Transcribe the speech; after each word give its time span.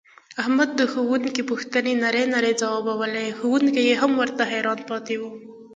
احمد 0.41 0.69
د 0.79 0.81
ښوونکي 0.91 1.41
پوښتنې 1.51 1.93
نرۍ 2.03 2.25
نرۍ 2.33 2.53
ځواوبولې 2.61 3.35
ښوونکی 3.37 3.81
یې 3.89 3.95
هم 4.01 4.11
ورته 4.21 4.43
حیران 4.51 4.79
پاتې 4.89 5.15
و. 5.21 5.23